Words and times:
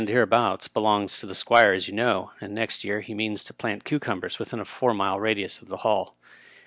All 0.01 0.05
the 0.05 0.09
land 0.09 0.15
hereabouts 0.15 0.67
belongs 0.67 1.19
to 1.19 1.27
the 1.27 1.35
Squire, 1.35 1.73
as 1.73 1.87
you 1.87 1.93
know, 1.93 2.31
and 2.41 2.55
next 2.55 2.83
year 2.83 3.01
he 3.01 3.13
means 3.13 3.43
to 3.43 3.53
plant 3.53 3.83
cucumbers 3.83 4.39
within 4.39 4.59
a 4.59 4.65
four 4.65 4.95
mile 4.95 5.19
radius 5.19 5.59
of 5.61 5.67
the 5.67 5.77
Hall." 5.85 6.15